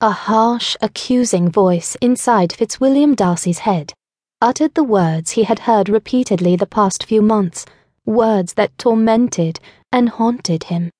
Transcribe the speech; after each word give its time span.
A 0.00 0.10
harsh, 0.12 0.76
accusing 0.80 1.50
voice 1.50 1.96
inside 2.00 2.52
Fitzwilliam 2.52 3.16
Darcy's 3.16 3.58
head 3.58 3.92
uttered 4.40 4.74
the 4.74 4.84
words 4.84 5.32
he 5.32 5.42
had 5.42 5.58
heard 5.58 5.88
repeatedly 5.88 6.54
the 6.54 6.68
past 6.68 7.02
few 7.02 7.20
months, 7.20 7.66
words 8.06 8.54
that 8.54 8.78
tormented 8.78 9.58
and 9.90 10.08
haunted 10.08 10.64
him. 10.64 10.92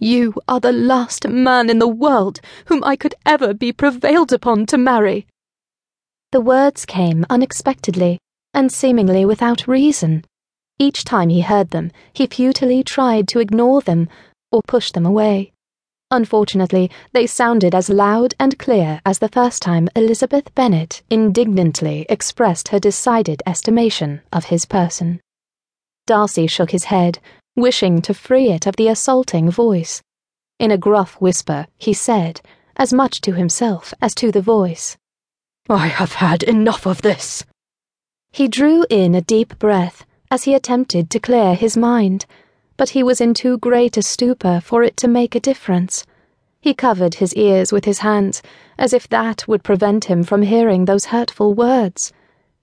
You 0.00 0.32
are 0.48 0.60
the 0.60 0.72
last 0.72 1.28
man 1.28 1.68
in 1.68 1.78
the 1.78 1.86
world 1.86 2.40
whom 2.68 2.82
I 2.84 2.96
could 2.96 3.14
ever 3.26 3.52
be 3.52 3.70
prevailed 3.70 4.32
upon 4.32 4.64
to 4.66 4.78
marry. 4.78 5.26
The 6.32 6.40
words 6.40 6.86
came 6.86 7.26
unexpectedly 7.28 8.18
and 8.54 8.72
seemingly 8.72 9.26
without 9.26 9.68
reason. 9.68 10.24
Each 10.78 11.04
time 11.04 11.28
he 11.28 11.42
heard 11.42 11.68
them, 11.68 11.92
he 12.14 12.26
futilely 12.26 12.82
tried 12.82 13.28
to 13.28 13.40
ignore 13.40 13.82
them 13.82 14.08
or 14.50 14.62
push 14.66 14.90
them 14.90 15.04
away. 15.04 15.52
Unfortunately, 16.12 16.90
they 17.12 17.26
sounded 17.26 17.74
as 17.74 17.88
loud 17.88 18.34
and 18.40 18.58
clear 18.58 19.00
as 19.06 19.20
the 19.20 19.28
first 19.28 19.62
time 19.62 19.88
Elizabeth 19.94 20.52
Bennet 20.54 21.02
indignantly 21.08 22.04
expressed 22.08 22.68
her 22.68 22.80
decided 22.80 23.42
estimation 23.46 24.20
of 24.32 24.46
his 24.46 24.64
person. 24.64 25.20
Darcy 26.06 26.48
shook 26.48 26.72
his 26.72 26.84
head, 26.84 27.20
wishing 27.54 28.02
to 28.02 28.12
free 28.12 28.50
it 28.50 28.66
of 28.66 28.74
the 28.76 28.88
assaulting 28.88 29.50
voice. 29.50 30.02
In 30.58 30.72
a 30.72 30.78
gruff 30.78 31.14
whisper, 31.20 31.68
he 31.78 31.92
said, 31.92 32.40
as 32.76 32.92
much 32.92 33.20
to 33.20 33.34
himself 33.34 33.94
as 34.02 34.14
to 34.16 34.32
the 34.32 34.42
voice, 34.42 34.96
I 35.68 35.86
have 35.86 36.14
had 36.14 36.42
enough 36.42 36.86
of 36.86 37.02
this. 37.02 37.44
He 38.32 38.48
drew 38.48 38.84
in 38.90 39.14
a 39.14 39.20
deep 39.20 39.58
breath 39.60 40.04
as 40.28 40.44
he 40.44 40.54
attempted 40.54 41.10
to 41.10 41.20
clear 41.20 41.54
his 41.54 41.76
mind 41.76 42.26
but 42.80 42.96
he 42.96 43.02
was 43.02 43.20
in 43.20 43.34
too 43.34 43.58
great 43.58 43.98
a 43.98 44.02
stupor 44.02 44.58
for 44.58 44.82
it 44.82 44.96
to 44.96 45.06
make 45.06 45.34
a 45.34 45.46
difference. 45.50 46.06
He 46.62 46.72
covered 46.72 47.16
his 47.16 47.34
ears 47.34 47.72
with 47.72 47.84
his 47.84 47.98
hands, 47.98 48.40
as 48.78 48.94
if 48.94 49.06
that 49.10 49.46
would 49.46 49.62
prevent 49.62 50.06
him 50.06 50.22
from 50.22 50.40
hearing 50.40 50.86
those 50.86 51.04
hurtful 51.04 51.52
words. 51.52 52.10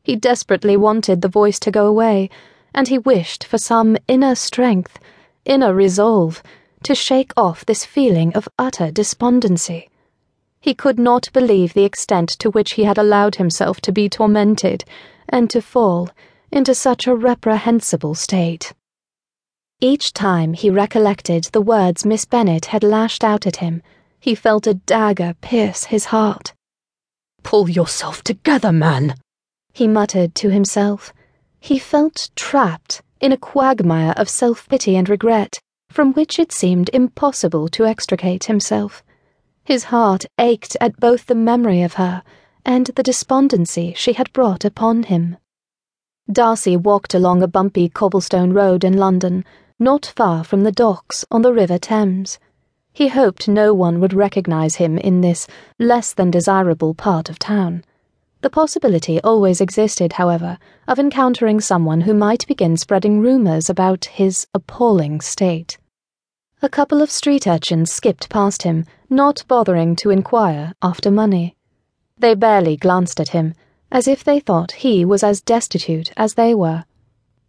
He 0.04 0.16
desperately 0.16 0.76
wanted 0.76 1.22
the 1.22 1.28
voice 1.28 1.60
to 1.60 1.70
go 1.70 1.86
away, 1.86 2.32
and 2.74 2.88
he 2.88 2.98
wished 2.98 3.44
for 3.44 3.60
some 3.60 3.96
inner 4.08 4.34
strength, 4.34 4.98
inner 5.46 5.72
resolve, 5.72 6.42
to 6.82 6.96
shake 6.96 7.32
off 7.38 7.64
this 7.64 7.86
feeling 7.86 8.34
of 8.34 8.50
utter 8.58 8.90
despondency. 8.90 9.88
He 10.60 10.74
could 10.74 10.98
not 10.98 11.32
believe 11.32 11.76
the 11.76 11.86
extent 11.86 12.30
to 12.40 12.50
which 12.50 12.72
he 12.72 12.86
had 12.86 12.98
allowed 12.98 13.36
himself 13.36 13.82
to 13.82 13.92
be 13.92 14.10
tormented, 14.10 14.84
and 15.30 15.48
to 15.52 15.62
fall 15.62 16.10
into 16.52 16.74
such 16.74 17.06
a 17.06 17.14
reprehensible 17.14 18.16
state. 18.16 18.74
Each 19.80 20.12
time 20.12 20.54
he 20.54 20.72
recollected 20.72 21.44
the 21.54 21.62
words 21.62 22.04
Miss 22.04 22.26
Bennet 22.26 22.66
had 22.66 22.84
lashed 22.84 23.24
out 23.24 23.46
at 23.46 23.58
him, 23.58 23.84
he 24.20 24.34
felt 24.34 24.66
a 24.66 24.74
dagger 24.74 25.36
pierce 25.40 25.84
his 25.84 26.06
heart. 26.06 26.56
Pull 27.44 27.70
yourself 27.70 28.24
together, 28.24 28.72
man, 28.72 29.14
he 29.74 29.88
muttered 29.88 30.34
to 30.34 30.50
himself. 30.50 31.14
He 31.60 31.78
felt 31.78 32.32
trapped 32.36 33.04
in 33.22 33.32
a 33.32 33.38
quagmire 33.38 34.16
of 34.18 34.30
self 34.30 34.68
pity 34.68 34.96
and 34.96 35.08
regret, 35.08 35.60
from 35.90 36.12
which 36.14 36.40
it 36.40 36.52
seemed 36.52 36.90
impossible 36.92 37.68
to 37.68 37.86
extricate 37.86 38.46
himself. 38.46 39.04
His 39.64 39.84
heart 39.84 40.26
ached 40.40 40.76
at 40.82 41.00
both 41.00 41.28
the 41.28 41.36
memory 41.36 41.84
of 41.84 41.94
her 41.94 42.24
and 42.66 42.88
the 42.96 43.04
despondency 43.04 43.94
she 43.96 44.14
had 44.14 44.34
brought 44.34 44.66
upon 44.66 45.04
him. 45.04 45.38
Darcy 46.32 46.76
walked 46.76 47.14
along 47.14 47.44
a 47.44 47.48
bumpy 47.48 47.88
cobblestone 47.88 48.54
road 48.54 48.84
in 48.84 48.98
London 48.98 49.46
not 49.80 50.06
far 50.16 50.44
from 50.44 50.64
the 50.64 50.72
docks 50.72 51.24
on 51.30 51.44
the 51.44 51.54
River 51.54 51.78
Thames. 51.78 52.40
He 52.94 53.10
hoped 53.10 53.48
no 53.48 53.76
one 53.76 54.00
would 54.00 54.14
recognize 54.14 54.76
him 54.76 54.98
in 54.98 55.22
this 55.22 55.48
less 55.78 56.14
than 56.14 56.32
desirable 56.32 56.96
part 56.96 57.30
of 57.30 57.38
town. 57.38 57.84
The 58.42 58.50
possibility 58.50 59.22
always 59.22 59.62
existed, 59.62 60.14
however, 60.14 60.58
of 60.88 60.98
encountering 60.98 61.62
someone 61.62 62.02
who 62.02 62.14
might 62.14 62.48
begin 62.48 62.76
spreading 62.76 63.20
rumors 63.20 63.70
about 63.70 64.06
his 64.06 64.48
appalling 64.54 65.22
state. 65.22 65.78
A 66.64 66.70
couple 66.70 67.04
of 67.04 67.12
street 67.12 67.46
urchins 67.46 67.92
skipped 67.92 68.30
past 68.30 68.64
him, 68.64 68.86
not 69.12 69.44
bothering 69.48 69.96
to 69.98 70.10
inquire 70.10 70.74
after 70.82 71.12
money. 71.12 71.56
They 72.18 72.34
barely 72.34 72.78
glanced 72.78 73.20
at 73.20 73.30
him, 73.30 73.54
as 73.92 74.08
if 74.08 74.24
they 74.24 74.40
thought 74.40 74.72
he 74.72 75.06
was 75.06 75.24
as 75.24 75.40
destitute 75.40 76.12
as 76.18 76.34
they 76.34 76.56
were. 76.56 76.86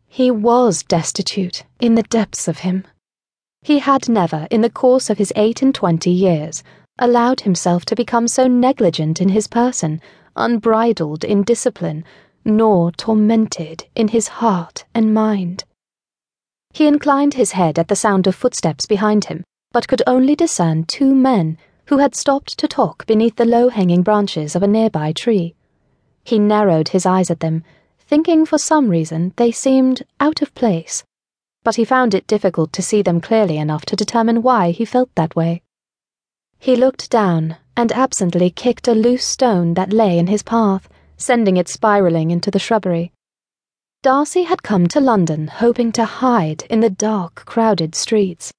He 0.08 0.30
was 0.30 0.82
destitute 0.82 1.64
in 1.80 1.94
the 1.94 2.02
depths 2.02 2.48
of 2.48 2.58
him. 2.58 2.84
He 3.62 3.78
had 3.78 4.08
never, 4.08 4.48
in 4.50 4.62
the 4.62 4.70
course 4.70 5.10
of 5.10 5.18
his 5.18 5.32
eight 5.36 5.62
and 5.62 5.74
twenty 5.74 6.10
years, 6.10 6.62
allowed 6.98 7.42
himself 7.42 7.84
to 7.84 7.94
become 7.94 8.26
so 8.26 8.48
negligent 8.48 9.20
in 9.20 9.28
his 9.28 9.46
person, 9.46 10.00
unbridled 10.34 11.24
in 11.24 11.42
discipline, 11.42 12.04
nor 12.44 12.90
tormented 12.92 13.86
in 13.94 14.08
his 14.08 14.28
heart 14.28 14.84
and 14.94 15.12
mind. 15.14 15.64
He 16.72 16.86
inclined 16.86 17.34
his 17.34 17.52
head 17.52 17.78
at 17.78 17.88
the 17.88 17.96
sound 17.96 18.26
of 18.26 18.34
footsteps 18.34 18.86
behind 18.86 19.26
him, 19.26 19.44
but 19.72 19.86
could 19.88 20.02
only 20.06 20.34
discern 20.34 20.84
two 20.84 21.14
men 21.14 21.58
who 21.86 21.98
had 21.98 22.14
stopped 22.14 22.58
to 22.58 22.68
talk 22.68 23.06
beneath 23.06 23.36
the 23.36 23.44
low 23.44 23.68
hanging 23.68 24.02
branches 24.02 24.56
of 24.56 24.62
a 24.62 24.66
nearby 24.66 25.12
tree. 25.12 25.54
He 26.24 26.38
narrowed 26.38 26.88
his 26.88 27.06
eyes 27.06 27.30
at 27.30 27.40
them 27.40 27.64
thinking 28.08 28.46
for 28.46 28.56
some 28.56 28.88
reason 28.88 29.34
they 29.36 29.52
seemed 29.52 30.02
out 30.18 30.40
of 30.40 30.54
place, 30.54 31.04
but 31.62 31.76
he 31.76 31.84
found 31.84 32.14
it 32.14 32.26
difficult 32.26 32.72
to 32.72 32.80
see 32.80 33.02
them 33.02 33.20
clearly 33.20 33.58
enough 33.58 33.84
to 33.84 33.94
determine 33.94 34.42
why 34.42 34.70
he 34.70 34.84
felt 34.86 35.14
that 35.14 35.36
way. 35.36 35.62
He 36.58 36.74
looked 36.74 37.10
down 37.10 37.56
and 37.76 37.92
absently 37.92 38.48
kicked 38.48 38.88
a 38.88 38.94
loose 38.94 39.24
stone 39.24 39.74
that 39.74 39.92
lay 39.92 40.18
in 40.18 40.26
his 40.26 40.42
path, 40.42 40.88
sending 41.18 41.58
it 41.58 41.68
spiraling 41.68 42.30
into 42.30 42.50
the 42.50 42.58
shrubbery. 42.58 43.12
Darcy 44.02 44.44
had 44.44 44.62
come 44.62 44.86
to 44.86 45.00
London 45.00 45.46
hoping 45.46 45.92
to 45.92 46.06
hide 46.06 46.62
in 46.70 46.80
the 46.80 46.88
dark, 46.90 47.44
crowded 47.44 47.94
streets. 47.94 48.50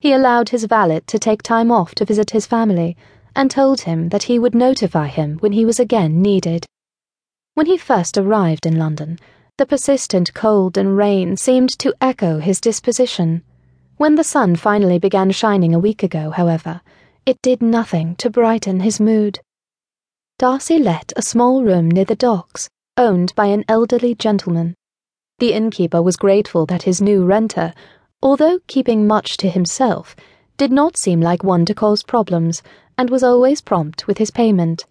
He 0.00 0.12
allowed 0.12 0.48
his 0.48 0.64
valet 0.64 1.00
to 1.08 1.18
take 1.18 1.42
time 1.42 1.70
off 1.70 1.94
to 1.96 2.06
visit 2.06 2.30
his 2.30 2.46
family 2.46 2.96
and 3.34 3.50
told 3.50 3.82
him 3.82 4.08
that 4.08 4.22
he 4.22 4.38
would 4.38 4.54
notify 4.54 5.08
him 5.08 5.36
when 5.40 5.52
he 5.52 5.66
was 5.66 5.78
again 5.78 6.22
needed. 6.22 6.64
When 7.56 7.64
he 7.64 7.78
first 7.78 8.18
arrived 8.18 8.66
in 8.66 8.78
London, 8.78 9.18
the 9.56 9.64
persistent 9.64 10.34
cold 10.34 10.76
and 10.76 10.94
rain 10.94 11.38
seemed 11.38 11.70
to 11.78 11.94
echo 12.02 12.38
his 12.38 12.60
disposition. 12.60 13.42
When 13.96 14.14
the 14.14 14.24
sun 14.24 14.56
finally 14.56 14.98
began 14.98 15.30
shining 15.30 15.74
a 15.74 15.78
week 15.78 16.02
ago, 16.02 16.28
however, 16.28 16.82
it 17.24 17.40
did 17.40 17.62
nothing 17.62 18.14
to 18.16 18.28
brighten 18.28 18.80
his 18.80 19.00
mood. 19.00 19.40
Darcy 20.38 20.78
let 20.78 21.14
a 21.16 21.22
small 21.22 21.64
room 21.64 21.90
near 21.90 22.04
the 22.04 22.14
docks, 22.14 22.68
owned 22.98 23.34
by 23.34 23.46
an 23.46 23.64
elderly 23.68 24.14
gentleman. 24.14 24.74
The 25.38 25.54
innkeeper 25.54 26.02
was 26.02 26.18
grateful 26.18 26.66
that 26.66 26.82
his 26.82 27.00
new 27.00 27.24
renter, 27.24 27.72
although 28.22 28.58
keeping 28.66 29.06
much 29.06 29.38
to 29.38 29.48
himself, 29.48 30.14
did 30.58 30.70
not 30.70 30.98
seem 30.98 31.22
like 31.22 31.42
one 31.42 31.64
to 31.64 31.74
cause 31.74 32.02
problems, 32.02 32.62
and 32.98 33.08
was 33.08 33.22
always 33.22 33.62
prompt 33.62 34.06
with 34.06 34.18
his 34.18 34.30
payment. 34.30 34.84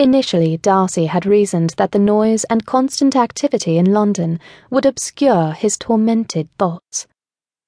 Initially, 0.00 0.56
Darcy 0.58 1.06
had 1.06 1.26
reasoned 1.26 1.70
that 1.76 1.90
the 1.90 1.98
noise 1.98 2.44
and 2.44 2.64
constant 2.64 3.16
activity 3.16 3.78
in 3.78 3.92
London 3.92 4.38
would 4.70 4.86
obscure 4.86 5.50
his 5.50 5.76
tormented 5.76 6.48
thoughts, 6.56 7.08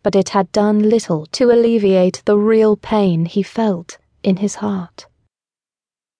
but 0.04 0.14
it 0.14 0.28
had 0.28 0.52
done 0.52 0.88
little 0.88 1.26
to 1.26 1.50
alleviate 1.50 2.22
the 2.26 2.38
real 2.38 2.76
pain 2.76 3.24
he 3.24 3.42
felt 3.42 3.98
in 4.22 4.36
his 4.36 4.54
heart. 4.54 5.08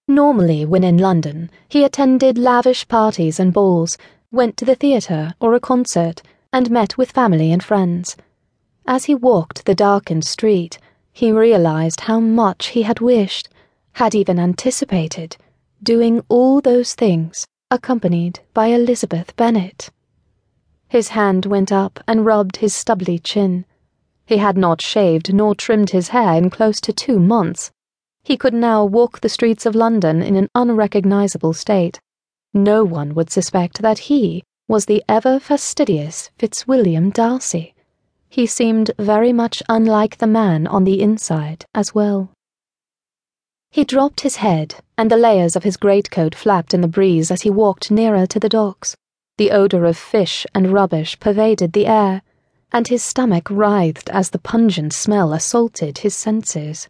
Normally, 0.08 0.66
when 0.66 0.82
in 0.82 0.98
London, 0.98 1.48
he 1.68 1.84
attended 1.84 2.36
lavish 2.36 2.88
parties 2.88 3.38
and 3.38 3.52
balls, 3.52 3.96
went 4.32 4.56
to 4.56 4.64
the 4.64 4.74
theatre 4.74 5.32
or 5.40 5.54
a 5.54 5.60
concert, 5.60 6.22
and 6.52 6.72
met 6.72 6.98
with 6.98 7.12
family 7.12 7.52
and 7.52 7.62
friends. 7.62 8.16
As 8.84 9.04
he 9.04 9.14
walked 9.14 9.64
the 9.64 9.76
darkened 9.76 10.24
street, 10.24 10.76
he 11.12 11.30
realized 11.30 12.00
how 12.00 12.18
much 12.18 12.68
he 12.68 12.82
had 12.82 12.98
wished, 12.98 13.48
had 13.92 14.16
even 14.16 14.40
anticipated 14.40 15.36
doing 15.82 16.22
all 16.28 16.60
those 16.60 16.94
things, 16.94 17.46
accompanied 17.70 18.40
by 18.52 18.66
Elizabeth 18.66 19.34
Bennet. 19.36 19.90
His 20.88 21.08
hand 21.08 21.46
went 21.46 21.70
up 21.72 22.00
and 22.06 22.26
rubbed 22.26 22.56
his 22.56 22.74
stubbly 22.74 23.18
chin. 23.18 23.64
He 24.26 24.38
had 24.38 24.58
not 24.58 24.82
shaved 24.82 25.32
nor 25.32 25.54
trimmed 25.54 25.90
his 25.90 26.08
hair 26.08 26.34
in 26.34 26.50
close 26.50 26.80
to 26.82 26.92
two 26.92 27.18
months. 27.18 27.70
He 28.22 28.36
could 28.36 28.54
now 28.54 28.84
walk 28.84 29.20
the 29.20 29.28
streets 29.28 29.66
of 29.66 29.74
London 29.74 30.20
in 30.22 30.36
an 30.36 30.48
unrecognizable 30.54 31.52
state. 31.52 32.00
No 32.52 32.84
one 32.84 33.14
would 33.14 33.30
suspect 33.30 33.80
that 33.82 34.10
he 34.10 34.42
was 34.68 34.84
the 34.84 35.02
ever 35.08 35.40
fastidious 35.40 36.30
Fitzwilliam 36.38 37.10
Darcy. 37.10 37.74
He 38.28 38.46
seemed 38.46 38.90
very 38.98 39.32
much 39.32 39.62
unlike 39.68 40.18
the 40.18 40.26
man 40.26 40.66
on 40.66 40.84
the 40.84 41.00
inside 41.00 41.64
as 41.74 41.94
well. 41.94 42.30
He 43.72 43.84
dropped 43.84 44.22
his 44.22 44.36
head, 44.36 44.74
and 44.98 45.10
the 45.10 45.16
layers 45.16 45.54
of 45.54 45.62
his 45.62 45.76
greatcoat 45.76 46.34
flapped 46.34 46.74
in 46.74 46.80
the 46.80 46.88
breeze 46.88 47.30
as 47.30 47.42
he 47.42 47.50
walked 47.50 47.90
nearer 47.90 48.26
to 48.26 48.40
the 48.40 48.48
docks. 48.48 48.96
The 49.38 49.52
odour 49.52 49.84
of 49.84 49.96
fish 49.96 50.44
and 50.52 50.72
rubbish 50.72 51.18
pervaded 51.20 51.72
the 51.72 51.86
air, 51.86 52.22
and 52.72 52.88
his 52.88 53.02
stomach 53.02 53.48
writhed 53.48 54.10
as 54.10 54.30
the 54.30 54.40
pungent 54.40 54.92
smell 54.92 55.32
assaulted 55.32 55.98
his 55.98 56.16
senses. 56.16 56.88